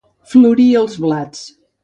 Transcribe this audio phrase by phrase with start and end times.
[0.31, 1.45] Florir els blats.